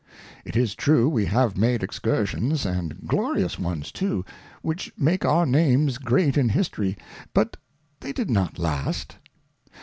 It 0.45 0.55
is 0.55 0.73
true, 0.73 1.07
we 1.07 1.25
have 1.27 1.55
made 1.55 1.83
Excursions, 1.83 2.65
and 2.65 3.05
glorious 3.05 3.59
ones 3.59 3.91
too, 3.91 4.25
which 4.63 4.91
make 4.97 5.23
our 5.23 5.45
Names 5.45 5.99
great 5.99 6.39
in 6.39 6.49
History, 6.49 6.97
but 7.35 7.55
they 7.99 8.11
did 8.11 8.31
not 8.31 8.57
last. 8.57 9.17